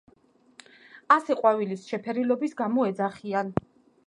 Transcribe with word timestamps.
ასე 1.15 1.37
ყვავილის 1.41 1.85
შეფერილობის 1.91 2.59
გამო 2.63 2.89
ეძახიან. 2.93 3.55